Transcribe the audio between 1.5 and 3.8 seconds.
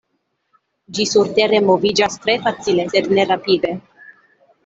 moviĝas tre facile, sed ne rapide.